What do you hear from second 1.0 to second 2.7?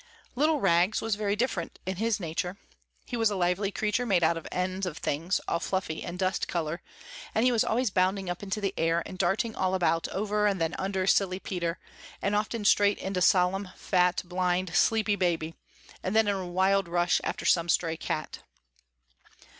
very different in his nature.